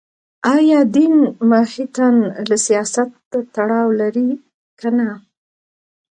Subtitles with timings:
[0.55, 1.15] ایا دین
[1.49, 2.07] ماهیتاً
[2.49, 3.09] له سیاست
[3.55, 4.29] تړاو لري
[4.79, 5.09] که نه